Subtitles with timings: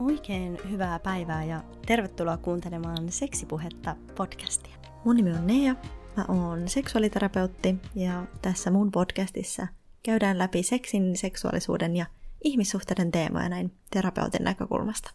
[0.00, 4.76] Oikein hyvää päivää ja tervetuloa kuuntelemaan Seksipuhetta podcastia.
[5.04, 5.74] Mun nimi on Nea,
[6.16, 9.66] mä oon seksuaaliterapeutti ja tässä mun podcastissa
[10.02, 12.06] käydään läpi seksin, seksuaalisuuden ja
[12.44, 15.10] ihmissuhteiden teemoja näin terapeutin näkökulmasta.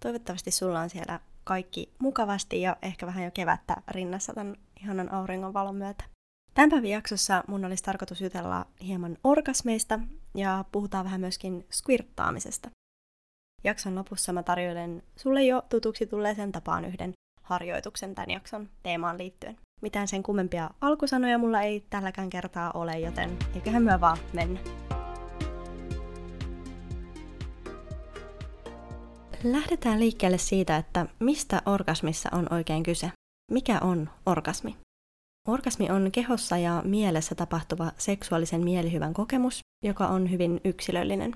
[0.00, 5.54] Toivottavasti sulla on siellä kaikki mukavasti ja ehkä vähän jo kevättä rinnassa tämän ihanan auringon
[5.54, 6.04] valon myötä.
[6.54, 10.00] Tämän päivän jaksossa mun olisi tarkoitus jutella hieman orgasmeista
[10.34, 12.70] ja puhutaan vähän myöskin squirttaamisesta.
[13.64, 17.12] Jakson lopussa mä tarjoilen sulle jo tutuksi tulleeseen tapaan yhden
[17.42, 19.56] harjoituksen tämän jakson teemaan liittyen.
[19.82, 24.60] Mitään sen kummempia alkusanoja mulla ei tälläkään kertaa ole, joten eiköhän myö vaan mennä.
[29.44, 33.10] Lähdetään liikkeelle siitä, että mistä orgasmissa on oikein kyse.
[33.52, 34.76] Mikä on orgasmi?
[35.48, 41.34] Orgasmi on kehossa ja mielessä tapahtuva seksuaalisen mielihyvän kokemus, joka on hyvin yksilöllinen.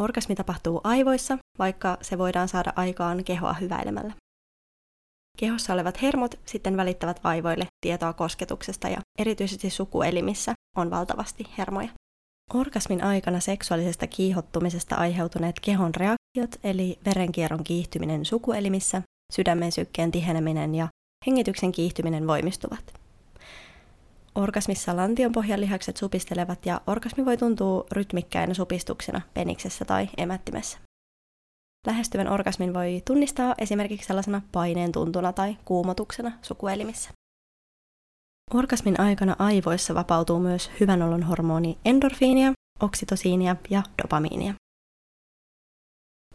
[0.00, 4.12] Orgasmi tapahtuu aivoissa, vaikka se voidaan saada aikaan kehoa hyväilemällä.
[5.38, 11.88] Kehossa olevat hermot sitten välittävät aivoille tietoa kosketuksesta ja erityisesti sukuelimissä on valtavasti hermoja.
[12.54, 20.88] Orgasmin aikana seksuaalisesta kiihottumisesta aiheutuneet kehon reaktiot eli verenkierron kiihtyminen sukuelimissä, sydämen sykkeen tiheneminen ja
[21.26, 22.99] hengityksen kiihtyminen voimistuvat.
[24.34, 30.78] Orgasmissa lantion pohjalihakset supistelevat ja orgasmi voi tuntua rytmikkäinä supistuksena peniksessä tai emättimessä.
[31.86, 37.10] Lähestyvän orgasmin voi tunnistaa esimerkiksi sellaisena paineen tuntuna tai kuumotuksena sukuelimissä.
[38.54, 44.54] Orgasmin aikana aivoissa vapautuu myös hyvän olon hormoni endorfiinia, oksitosiinia ja dopamiinia.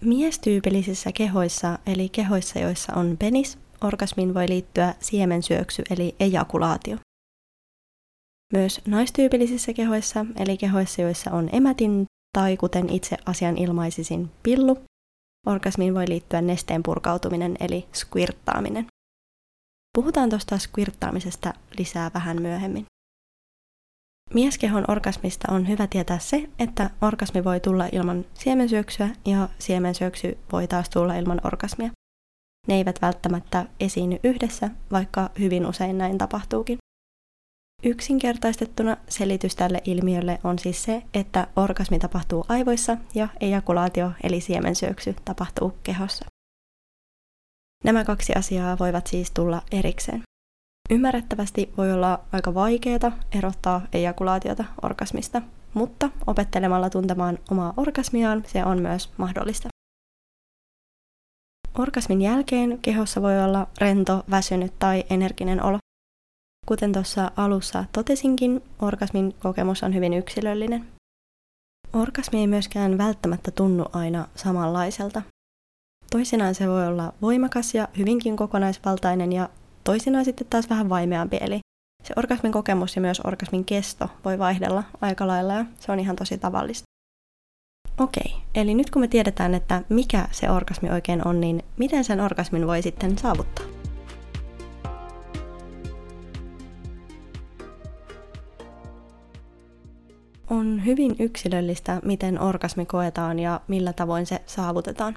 [0.01, 6.97] Miestyypillisissä kehoissa, eli kehoissa, joissa on penis, orgasmiin voi liittyä siemensyöksy eli ejakulaatio.
[8.53, 12.05] Myös naistyypillisissä kehoissa, eli kehoissa, joissa on emätin
[12.37, 14.77] tai kuten itse asian ilmaisisin pillu,
[15.47, 18.85] orgasmiin voi liittyä nesteen purkautuminen eli squirttaaminen.
[19.97, 22.85] Puhutaan tuosta squirttaamisesta lisää vähän myöhemmin.
[24.33, 30.67] Mieskehon orgasmista on hyvä tietää se, että orgasmi voi tulla ilman siemensyöksyä ja siemensyöksy voi
[30.67, 31.89] taas tulla ilman orgasmia.
[32.67, 36.77] Ne eivät välttämättä esiinny yhdessä, vaikka hyvin usein näin tapahtuukin.
[37.85, 45.15] Yksinkertaistettuna selitys tälle ilmiölle on siis se, että orgasmi tapahtuu aivoissa ja ejakulaatio eli siemensyöksy
[45.25, 46.25] tapahtuu kehossa.
[47.83, 50.21] Nämä kaksi asiaa voivat siis tulla erikseen.
[50.89, 55.41] Ymmärrettävästi voi olla aika vaikeaa erottaa ejakulaatiota orgasmista,
[55.73, 59.69] mutta opettelemalla tuntemaan omaa orgasmiaan se on myös mahdollista.
[61.77, 65.77] Orgasmin jälkeen kehossa voi olla rento, väsynyt tai energinen olo.
[66.65, 70.85] Kuten tuossa alussa totesinkin, orgasmin kokemus on hyvin yksilöllinen.
[71.93, 75.21] Orgasmi ei myöskään välttämättä tunnu aina samanlaiselta.
[76.11, 79.49] Toisinaan se voi olla voimakas ja hyvinkin kokonaisvaltainen ja
[79.83, 81.59] toisinaan sitten taas vähän vaimeampi, eli
[82.03, 86.15] se orgasmin kokemus ja myös orgasmin kesto voi vaihdella aika lailla ja se on ihan
[86.15, 86.83] tosi tavallista.
[87.99, 92.21] Okei, eli nyt kun me tiedetään, että mikä se orgasmi oikein on, niin miten sen
[92.21, 93.84] orgasmin voi sitten saavuttaa?
[100.49, 105.15] On hyvin yksilöllistä, miten orgasmi koetaan ja millä tavoin se saavutetaan.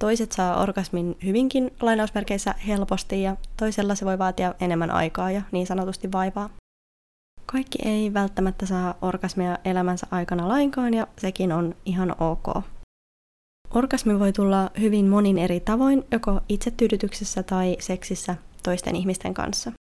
[0.00, 5.66] Toiset saa orgasmin hyvinkin lainausmerkeissä helposti ja toisella se voi vaatia enemmän aikaa ja niin
[5.66, 6.50] sanotusti vaivaa.
[7.46, 12.64] Kaikki ei välttämättä saa orgasmia elämänsä aikana lainkaan ja sekin on ihan ok.
[13.74, 19.72] Orgasmi voi tulla hyvin monin eri tavoin, joko itsetyydytyksessä tai seksissä toisten ihmisten kanssa.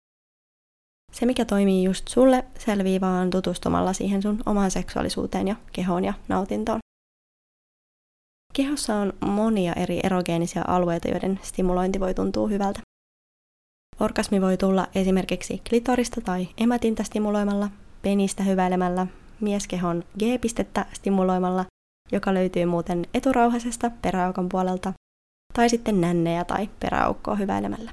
[1.12, 6.14] Se, mikä toimii just sulle, selvii vaan tutustumalla siihen sun omaan seksuaalisuuteen ja kehoon ja
[6.28, 6.80] nautintoon.
[8.54, 12.80] Kehossa on monia eri erogeenisia alueita, joiden stimulointi voi tuntua hyvältä.
[14.00, 17.70] Orgasmi voi tulla esimerkiksi klitorista tai emätintä stimuloimalla,
[18.02, 19.08] penistä hyväilemällä,
[19.42, 21.66] mieskehon G-pistettä stimuloimalla,
[22.12, 24.94] joka löytyy muuten eturauhasesta peräaukon puolelta,
[25.54, 27.92] tai sitten nännejä tai peräaukkoa hyväilemällä.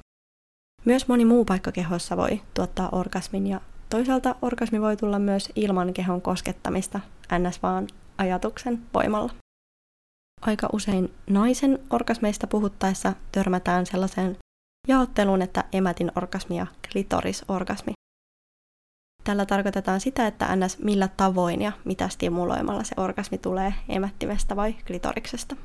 [0.85, 5.93] Myös moni muu paikka kehossa voi tuottaa orgasmin ja toisaalta orgasmi voi tulla myös ilman
[5.93, 6.99] kehon koskettamista,
[7.39, 7.63] ns.
[7.63, 7.87] vaan
[8.17, 9.33] ajatuksen voimalla.
[10.41, 14.37] Aika usein naisen orgasmeista puhuttaessa törmätään sellaiseen
[14.87, 17.93] jaotteluun, että emätin orgasmi ja klitorisorgasmi.
[19.23, 20.79] Tällä tarkoitetaan sitä, että ns.
[20.79, 25.55] millä tavoin ja mitä stimuloimalla se orgasmi tulee emättimestä vai klitoriksesta.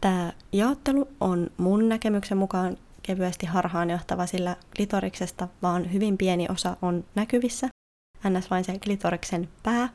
[0.00, 2.76] Tämä jaottelu on mun näkemyksen mukaan
[3.08, 7.68] kevyesti harhaanjohtava, sillä klitoriksesta vaan hyvin pieni osa on näkyvissä,
[8.28, 8.50] ns.
[8.50, 9.88] vain se klitoriksen pää,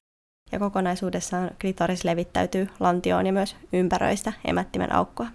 [0.51, 5.27] ja kokonaisuudessaan klitoris levittäytyy lantioon ja myös ympäröistä emättimen aukkoa.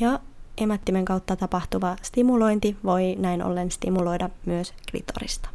[0.00, 0.20] Ja
[0.58, 5.48] emättimen kautta tapahtuva stimulointi voi näin ollen stimuloida myös klitorista.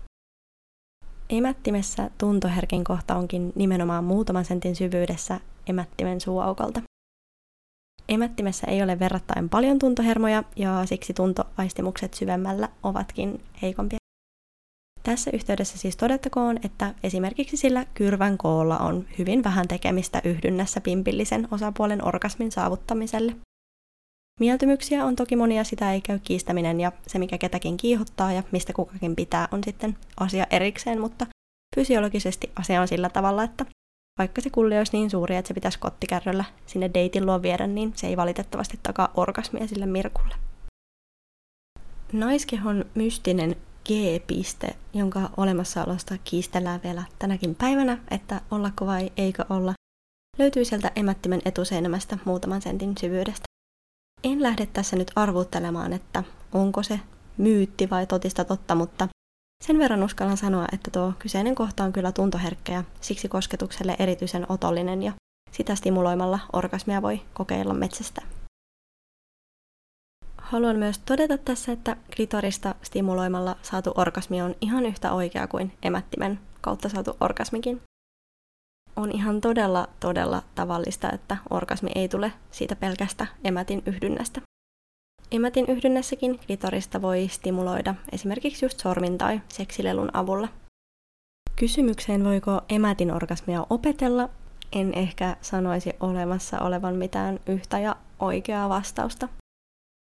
[1.29, 6.81] Emättimessä tuntoherkin kohta onkin nimenomaan muutaman sentin syvyydessä emättimen suuaukolta.
[8.09, 13.97] Emättimessä ei ole verrattain paljon tuntohermoja ja siksi tuntoaistimukset syvemmällä ovatkin heikompia.
[15.03, 21.47] Tässä yhteydessä siis todettakoon, että esimerkiksi sillä kyrvän koolla on hyvin vähän tekemistä yhdynnässä pimpillisen
[21.51, 23.35] osapuolen orgasmin saavuttamiselle.
[24.39, 28.73] Mieltymyksiä on toki monia, sitä ei käy kiistäminen ja se mikä ketäkin kiihottaa ja mistä
[28.73, 31.25] kukakin pitää on sitten asia erikseen, mutta
[31.75, 33.65] fysiologisesti asia on sillä tavalla, että
[34.17, 37.93] vaikka se kulli olisi niin suuri, että se pitäisi kottikärryllä sinne deitin luo viedä, niin
[37.95, 40.35] se ei valitettavasti takaa orgasmia sille Mirkulle.
[42.13, 49.73] Naiskehon mystinen G-piste, jonka olemassaolosta kiistellään vielä tänäkin päivänä, että ollako vai eikö olla,
[50.37, 53.43] löytyy sieltä emättimen etuseinämästä muutaman sentin syvyydestä.
[54.23, 56.23] En lähde tässä nyt arvuuttelemaan, että
[56.53, 56.99] onko se
[57.37, 59.07] myytti vai totista totta, mutta
[59.63, 64.45] sen verran uskallan sanoa, että tuo kyseinen kohta on kyllä tuntoherkkä ja siksi kosketukselle erityisen
[64.49, 65.11] otollinen ja
[65.51, 68.21] sitä stimuloimalla orgasmia voi kokeilla metsästä.
[70.37, 76.39] Haluan myös todeta tässä, että klitorista stimuloimalla saatu orgasmi on ihan yhtä oikea kuin emättimen
[76.61, 77.81] kautta saatu orgasmikin.
[78.95, 84.41] On ihan todella, todella tavallista, että orgasmi ei tule siitä pelkästä emätin yhdynnästä.
[85.31, 90.47] Emätin yhdynnässäkin klitorista voi stimuloida esimerkiksi just sormin tai seksilelun avulla.
[91.55, 94.29] Kysymykseen voiko emätin orgasmia opetella,
[94.71, 99.29] en ehkä sanoisi olemassa olevan mitään yhtä ja oikeaa vastausta.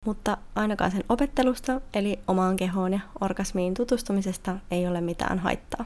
[0.06, 5.86] Mutta ainakaan sen opettelusta, eli omaan kehoon ja orgasmiin tutustumisesta ei ole mitään haittaa.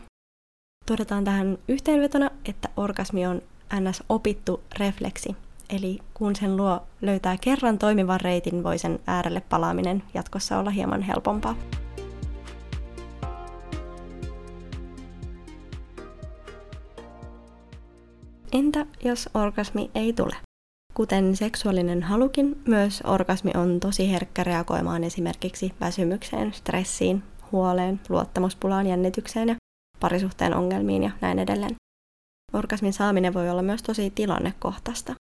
[0.86, 3.42] Todetaan tähän yhteenvetona, että orgasmi on
[3.80, 4.04] ns.
[4.10, 5.36] opittu refleksi,
[5.72, 11.02] Eli kun sen luo löytää kerran toimivan reitin, voi sen äärelle palaaminen jatkossa olla hieman
[11.02, 11.56] helpompaa.
[18.52, 20.36] Entä jos orgasmi ei tule?
[20.94, 29.48] Kuten seksuaalinen halukin, myös orgasmi on tosi herkkä reagoimaan esimerkiksi väsymykseen, stressiin, huoleen, luottamuspulaan, jännitykseen
[29.48, 29.56] ja
[30.00, 31.76] parisuhteen ongelmiin ja näin edelleen.
[32.54, 35.16] Orgasmin saaminen voi olla myös tosi tilannekohtaista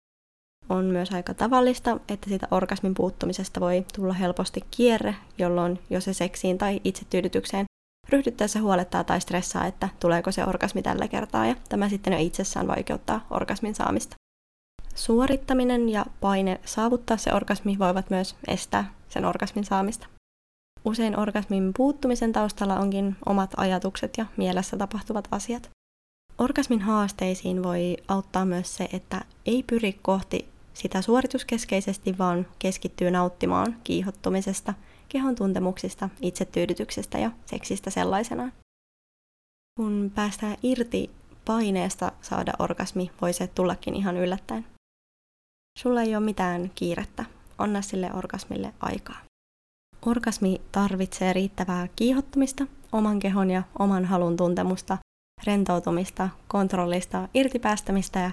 [0.69, 6.13] on myös aika tavallista, että siitä orgasmin puuttumisesta voi tulla helposti kierre, jolloin jo se
[6.13, 7.65] seksiin tai itsetyydytykseen
[8.09, 12.67] ryhdyttäessä huolettaa tai stressaa, että tuleeko se orgasmi tällä kertaa, ja tämä sitten jo itsessään
[12.67, 14.15] vaikeuttaa orgasmin saamista.
[14.95, 20.07] Suorittaminen ja paine saavuttaa se orgasmi voivat myös estää sen orgasmin saamista.
[20.85, 25.69] Usein orgasmin puuttumisen taustalla onkin omat ajatukset ja mielessä tapahtuvat asiat.
[26.37, 33.75] Orgasmin haasteisiin voi auttaa myös se, että ei pyri kohti sitä suorituskeskeisesti, vaan keskittyy nauttimaan
[33.83, 34.73] kiihottumisesta,
[35.09, 38.53] kehon tuntemuksista, itsetyydytyksestä ja seksistä sellaisenaan.
[39.75, 41.09] Kun päästään irti
[41.45, 44.65] paineesta saada orgasmi, voi se tullakin ihan yllättäen.
[45.79, 47.25] Sulla ei ole mitään kiirettä,
[47.57, 49.21] anna sille orgasmille aikaa.
[50.05, 54.97] Orgasmi tarvitsee riittävää kiihottumista, oman kehon ja oman halun tuntemusta,
[55.45, 58.31] rentoutumista, kontrollista, irtipäästämistä ja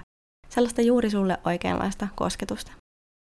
[0.49, 2.71] sellaista juuri sulle oikeanlaista kosketusta.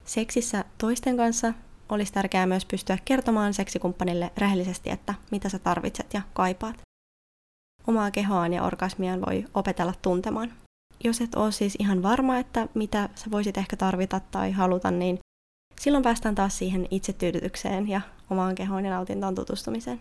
[0.06, 1.54] Seksissä toisten kanssa
[1.90, 6.82] olisi tärkeää myös pystyä kertomaan seksikumppanille rehellisesti, että mitä sä tarvitset ja kaipaat.
[7.88, 10.54] Omaa kehoaan ja orgasmiaan voi opetella tuntemaan.
[11.04, 15.20] Jos et ole siis ihan varma, että mitä sä voisit ehkä tarvita tai haluta, niin
[15.80, 20.00] silloin päästään taas siihen itsetyydytykseen ja omaan kehoon ja nautintoon tutustumiseen.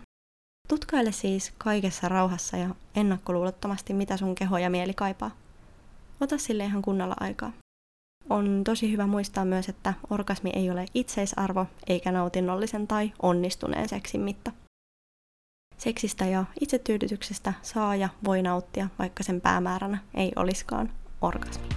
[0.67, 5.31] Tutkaile siis kaikessa rauhassa ja ennakkoluulottomasti, mitä sun keho ja mieli kaipaa.
[6.21, 7.51] Ota sille ihan kunnolla aikaa.
[8.29, 14.21] On tosi hyvä muistaa myös, että orgasmi ei ole itseisarvo eikä nautinnollisen tai onnistuneen seksin
[14.21, 14.51] mitta.
[15.77, 21.67] Seksistä ja itsetyydytyksestä saa ja voi nauttia, vaikka sen päämääränä ei olisikaan orgasmi.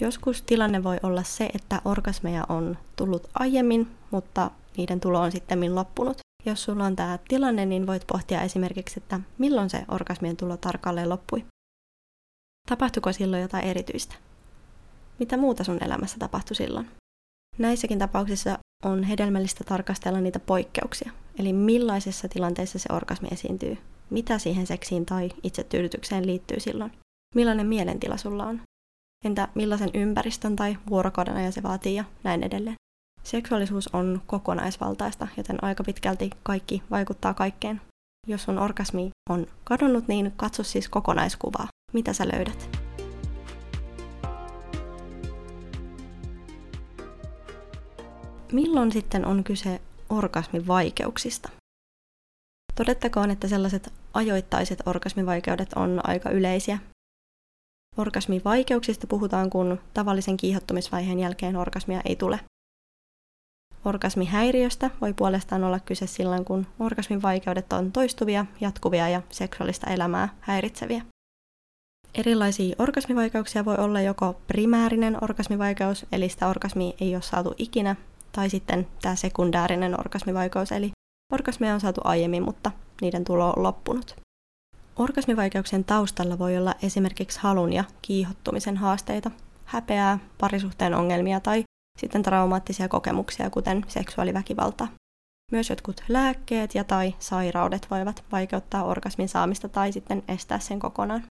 [0.00, 5.74] Joskus tilanne voi olla se, että orgasmeja on tullut aiemmin, mutta niiden tulo on sitten
[5.74, 6.29] loppunut.
[6.46, 11.08] Jos sulla on tämä tilanne, niin voit pohtia esimerkiksi, että milloin se orgasmien tulo tarkalleen
[11.08, 11.44] loppui.
[12.68, 14.14] Tapahtuiko silloin jotain erityistä?
[15.18, 16.90] Mitä muuta sun elämässä tapahtui silloin?
[17.58, 23.78] Näissäkin tapauksissa on hedelmällistä tarkastella niitä poikkeuksia, eli millaisessa tilanteessa se orgasmi esiintyy,
[24.10, 26.92] mitä siihen seksiin tai itsetyydytykseen liittyy silloin,
[27.34, 28.60] millainen mielentila sulla on,
[29.24, 32.76] entä millaisen ympäristön tai vuorokauden ajan se vaatii ja näin edelleen.
[33.30, 37.80] Seksuaalisuus on kokonaisvaltaista, joten aika pitkälti kaikki vaikuttaa kaikkeen.
[38.26, 41.68] Jos sun orgasmi on kadonnut, niin katso siis kokonaiskuvaa.
[41.92, 42.78] Mitä sä löydät?
[48.52, 51.48] Milloin sitten on kyse orgasmin vaikeuksista?
[52.74, 56.78] Todettakoon, että sellaiset ajoittaiset orgasmivaikeudet on aika yleisiä.
[57.96, 62.40] Orgasmivaikeuksista puhutaan, kun tavallisen kiihottumisvaiheen jälkeen orgasmia ei tule.
[63.84, 70.28] Orgasmihäiriöstä voi puolestaan olla kyse silloin, kun orgasmin vaikeudet on toistuvia, jatkuvia ja seksuaalista elämää
[70.40, 71.02] häiritseviä.
[72.14, 77.96] Erilaisia orgasmivaikeuksia voi olla joko primäärinen orgasmivaikeus, eli sitä orgasmia ei ole saatu ikinä,
[78.32, 80.90] tai sitten tämä sekundäärinen orgasmivaikeus, eli
[81.32, 82.70] orgasmia on saatu aiemmin, mutta
[83.00, 84.16] niiden tulo on loppunut.
[84.96, 89.30] Orgasmivaikeuksien taustalla voi olla esimerkiksi halun ja kiihottumisen haasteita,
[89.64, 91.62] häpeää, parisuhteen ongelmia tai
[91.98, 94.88] sitten traumaattisia kokemuksia, kuten seksuaaliväkivaltaa.
[95.52, 101.24] Myös jotkut lääkkeet ja tai sairaudet voivat vaikeuttaa orgasmin saamista tai sitten estää sen kokonaan.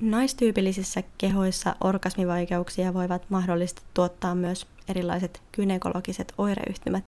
[0.00, 7.04] Naistyypillisissä kehoissa orgasmivaikeuksia voivat mahdollisesti tuottaa myös erilaiset gynekologiset oireyhtymät,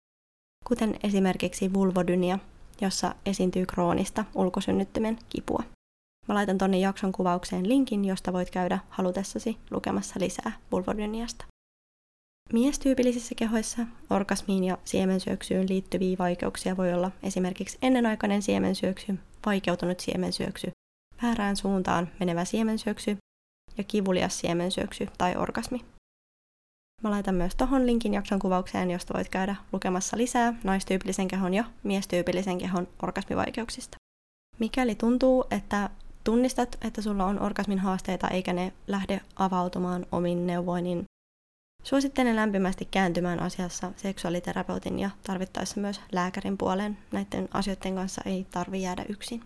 [0.68, 2.40] kuten esimerkiksi vulvodynia,
[2.82, 5.64] jossa esiintyy kroonista ulkosynnyttimen kipua.
[6.28, 11.46] Mä laitan tonne jakson kuvaukseen linkin, josta voit käydä halutessasi lukemassa lisää vulvodyniasta.
[12.54, 20.72] Miestyypillisissä kehoissa orgasmiin ja siemensyöksyyn liittyviä vaikeuksia voi olla esimerkiksi ennenaikainen siemensyöksy, vaikeutunut siemensyöksy,
[21.24, 23.18] väärään suuntaan menevä siemensyöksy
[23.78, 25.86] ja kivulias siemensyöksy tai orgasmi.
[27.04, 31.64] Mä laitan myös tohon linkin jakson kuvaukseen, josta voit käydä lukemassa lisää naistyypillisen kehon ja
[31.84, 33.98] miestyypillisen kehon orgasmivaikeuksista.
[34.60, 35.90] Mikäli tuntuu, että
[36.24, 41.05] tunnistat, että sulla on orgasmin haasteita eikä ne lähde avautumaan omin neuvoin, niin
[41.86, 46.98] Suosittelen lämpimästi kääntymään asiassa seksuaaliterapeutin ja tarvittaessa myös lääkärin puoleen.
[47.12, 49.42] Näiden asioiden kanssa ei tarvi jäädä yksin.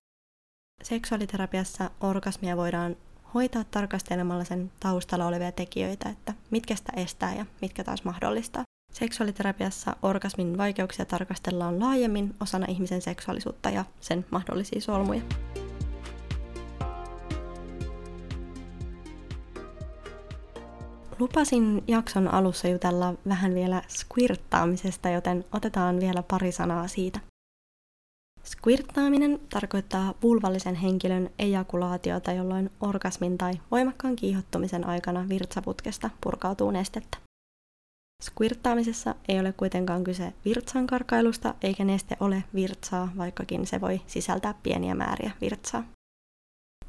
[0.83, 2.95] Seksuaaliterapiassa orgasmia voidaan
[3.33, 8.63] hoitaa tarkastelemalla sen taustalla olevia tekijöitä, että mitkä sitä estää ja mitkä taas mahdollistaa.
[8.93, 15.21] Seksuaaliterapiassa orgasmin vaikeuksia tarkastellaan laajemmin osana ihmisen seksuaalisuutta ja sen mahdollisia solmuja.
[21.19, 27.19] Lupasin jakson alussa jutella vähän vielä squirttaamisesta, joten otetaan vielä pari sanaa siitä.
[28.45, 37.17] Squirttaaminen tarkoittaa vulvallisen henkilön ejakulaatiota, jolloin orgasmin tai voimakkaan kiihottumisen aikana virtsaputkesta purkautuu nestettä.
[38.23, 44.53] Squirttaamisessa ei ole kuitenkaan kyse virtsan karkailusta, eikä neste ole virtsaa, vaikkakin se voi sisältää
[44.63, 45.83] pieniä määriä virtsaa.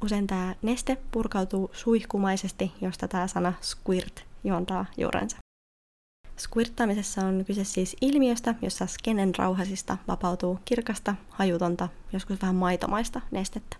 [0.03, 5.37] Usein tämä neste purkautuu suihkumaisesti, josta tämä sana squirt juontaa juurensa.
[6.39, 13.77] Squirttaamisessa on kyse siis ilmiöstä, jossa skenen rauhasista vapautuu kirkasta, hajutonta, joskus vähän maitomaista nestettä.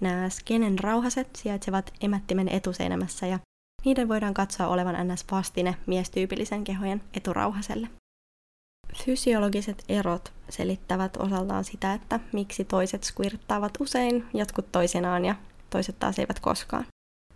[0.00, 3.38] Nämä skenen rauhaset sijaitsevat emättimen etuseinämässä ja
[3.84, 5.24] niiden voidaan katsoa olevan ns.
[5.30, 7.88] vastine miestyypillisen kehojen eturauhaselle.
[8.96, 15.34] Fysiologiset erot selittävät osaltaan sitä, että miksi toiset squirttaavat usein, jotkut toisinaan ja
[15.70, 16.86] toiset taas eivät koskaan.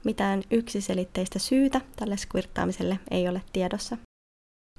[0.05, 3.97] Mitään yksiselitteistä syytä tälle squirttaamiselle ei ole tiedossa.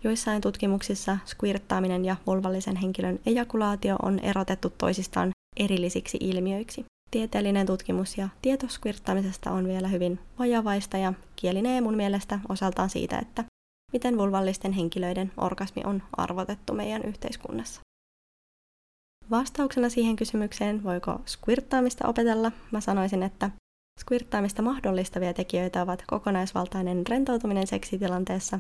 [0.03, 6.85] Joissain tutkimuksissa squirttaaminen ja vulvallisen henkilön ejakulaatio on erotettu toisistaan erillisiksi ilmiöiksi.
[7.11, 8.67] Tieteellinen tutkimus ja tieto
[9.51, 13.43] on vielä hyvin vajavaista ja kielinee mun mielestä osaltaan siitä, että
[13.93, 17.81] miten vulvallisten henkilöiden orgasmi on arvotettu meidän yhteiskunnassa.
[19.29, 23.49] Vastauksena siihen kysymykseen, voiko squirttaamista opetella, mä sanoisin, että
[23.99, 28.59] Squirttaamista mahdollistavia tekijöitä ovat kokonaisvaltainen rentoutuminen seksitilanteessa,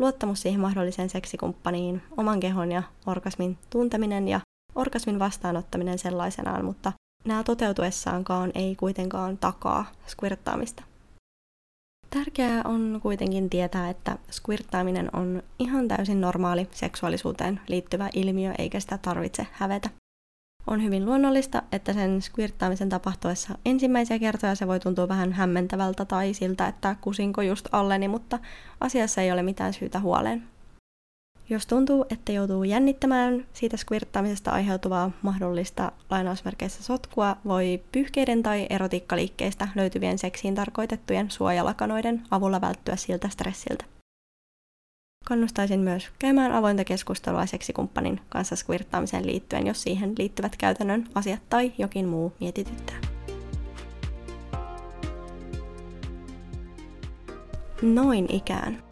[0.00, 4.40] luottamus siihen mahdolliseen seksikumppaniin, oman kehon ja orgasmin tunteminen ja
[4.74, 6.92] orgasmin vastaanottaminen sellaisenaan, mutta
[7.24, 10.82] nämä toteutuessaankaan ei kuitenkaan takaa squirttaamista.
[12.10, 18.98] Tärkeää on kuitenkin tietää, että squirttaaminen on ihan täysin normaali seksuaalisuuteen liittyvä ilmiö, eikä sitä
[18.98, 19.90] tarvitse hävetä.
[20.66, 26.34] On hyvin luonnollista, että sen squirttaamisen tapahtuessa ensimmäisiä kertoja se voi tuntua vähän hämmentävältä tai
[26.34, 28.38] siltä, että kusinko just alleni, mutta
[28.80, 30.55] asiassa ei ole mitään syytä huoleen.
[31.48, 39.68] Jos tuntuu, että joutuu jännittämään siitä squirttaamisesta aiheutuvaa mahdollista lainausmerkeissä sotkua, voi pyyhkeiden tai erotiikkaliikkeistä
[39.74, 43.84] löytyvien seksiin tarkoitettujen suojalakanoiden avulla välttyä siltä stressiltä.
[45.24, 51.72] Kannustaisin myös käymään avointa keskustelua seksikumppanin kanssa squirttaamiseen liittyen, jos siihen liittyvät käytännön asiat tai
[51.78, 52.96] jokin muu mietityttää.
[57.82, 58.85] Noin ikään.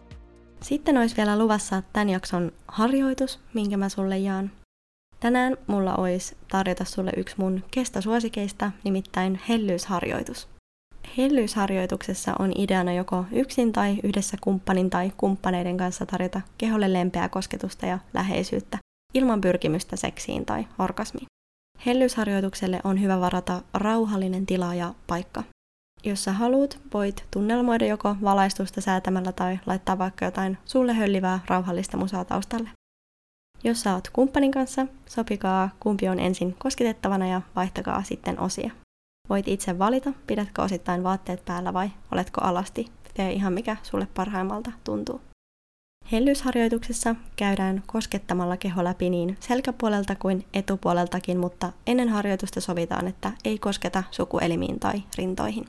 [0.65, 4.51] Sitten olisi vielä luvassa tämän jakson harjoitus, minkä mä sulle jaan.
[5.21, 10.49] Tänään mulla olisi tarjota sulle yksi mun kestosuosikeista, nimittäin hellyysharjoitus.
[11.17, 17.87] Hellyysharjoituksessa on ideana joko yksin tai yhdessä kumppanin tai kumppaneiden kanssa tarjota keholle lempeää kosketusta
[17.87, 18.79] ja läheisyyttä,
[19.15, 21.27] ilman pyrkimystä seksiin tai orgasmiin.
[21.87, 25.43] Hellyysharjoitukselle on hyvä varata rauhallinen tila ja paikka.
[26.05, 31.97] Jos sä haluat, voit tunnelmoida joko valaistusta säätämällä tai laittaa vaikka jotain sulle höllivää rauhallista
[31.97, 32.69] musaa taustalle.
[33.65, 38.71] Jos sä oot kumppanin kanssa, sopikaa kumpi on ensin kosketettavana ja vaihtakaa sitten osia.
[39.29, 42.87] Voit itse valita, pidätkö osittain vaatteet päällä vai oletko alasti.
[43.15, 45.21] Tee ihan mikä sulle parhaimmalta tuntuu.
[46.13, 53.59] Hellysharjoituksessa käydään koskettamalla keho läpi niin selkäpuolelta kuin etupuoleltakin, mutta ennen harjoitusta sovitaan, että ei
[53.59, 55.67] kosketa sukuelimiin tai rintoihin.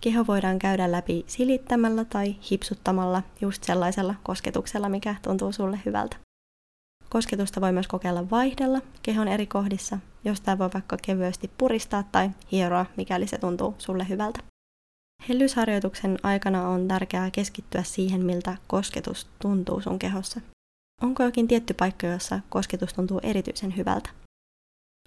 [0.00, 6.16] Keho voidaan käydä läpi silittämällä tai hipsuttamalla just sellaisella kosketuksella, mikä tuntuu sulle hyvältä.
[7.08, 12.86] Kosketusta voi myös kokeilla vaihdella kehon eri kohdissa, josta voi vaikka kevyesti puristaa tai hieroa,
[12.96, 14.40] mikäli se tuntuu sulle hyvältä.
[15.28, 20.40] Hellysharjoituksen aikana on tärkeää keskittyä siihen, miltä kosketus tuntuu sun kehossa.
[21.02, 24.10] Onko jokin tietty paikka, jossa kosketus tuntuu erityisen hyvältä?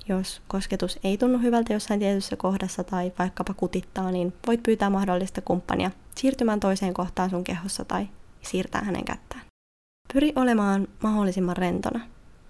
[0.08, 5.42] Jos kosketus ei tunnu hyvältä jossain tietyssä kohdassa tai vaikkapa kutittaa, niin voit pyytää mahdollista
[5.42, 8.08] kumppania siirtymään toiseen kohtaan sun kehossa tai
[8.42, 9.42] siirtää hänen kättään.
[10.14, 12.00] Pyri olemaan mahdollisimman rentona.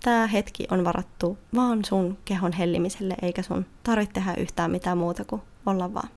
[0.03, 5.25] Tämä hetki on varattu vaan sun kehon hellimiselle, eikä sun tarvitse tehdä yhtään mitään muuta
[5.25, 6.09] kuin olla vaan.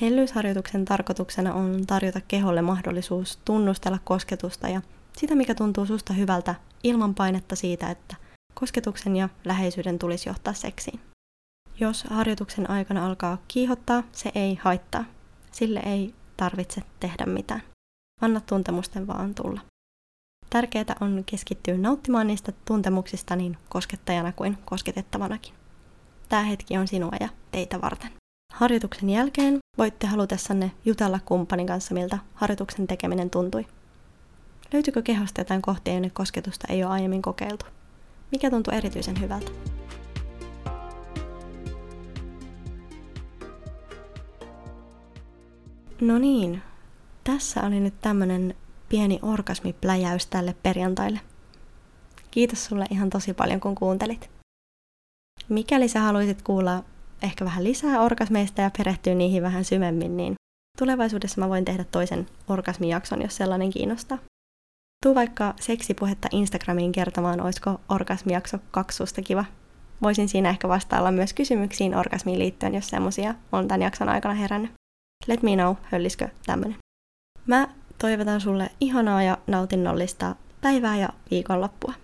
[0.00, 4.82] Hellyysharjoituksen tarkoituksena on tarjota keholle mahdollisuus tunnustella kosketusta ja
[5.16, 8.16] sitä, mikä tuntuu susta hyvältä, ilman painetta siitä, että
[8.54, 11.00] kosketuksen ja läheisyyden tulisi johtaa seksiin.
[11.80, 15.04] Jos harjoituksen aikana alkaa kiihottaa, se ei haittaa.
[15.52, 17.62] Sille ei tarvitse tehdä mitään.
[18.20, 19.60] Anna tuntemusten vaan tulla.
[20.50, 25.54] Tärkeää on keskittyä nauttimaan niistä tuntemuksista niin koskettajana kuin kosketettavanakin.
[26.28, 28.10] Tämä hetki on sinua ja teitä varten.
[28.52, 33.66] Harjoituksen jälkeen voitte halutessanne jutella kumppanin kanssa, miltä harjoituksen tekeminen tuntui.
[34.72, 37.66] Löytyykö kehosta jotain kohtia, jonne kosketusta ei ole aiemmin kokeiltu?
[38.32, 39.50] Mikä tuntuu erityisen hyvältä?
[46.00, 46.62] No niin,
[47.24, 48.54] tässä oli nyt tämmönen
[48.88, 51.20] pieni orgasmipläjäys tälle perjantaille.
[52.30, 54.30] Kiitos sulle ihan tosi paljon, kun kuuntelit.
[55.48, 56.84] Mikäli sä haluaisit kuulla
[57.22, 60.34] ehkä vähän lisää orgasmeista ja perehtyä niihin vähän syvemmin, niin
[60.78, 64.18] tulevaisuudessa mä voin tehdä toisen orgasmijakson, jos sellainen kiinnostaa.
[65.02, 69.44] Tuu vaikka seksipuhetta Instagramiin kertomaan, olisiko orgasmijakso kaksusta kiva.
[70.02, 74.72] Voisin siinä ehkä vastailla myös kysymyksiin orgasmiin liittyen, jos semmosia on tämän jakson aikana herännyt.
[75.26, 76.76] Let me know, hölliskö tämmönen.
[77.46, 81.94] Mä toivotan sulle ihanaa ja nautinnollista päivää ja viikonloppua.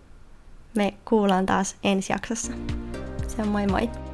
[0.76, 2.52] Me kuullaan taas ensi jaksossa.
[3.28, 4.08] Se on moi moi!